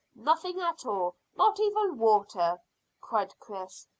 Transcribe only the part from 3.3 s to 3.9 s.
Chris.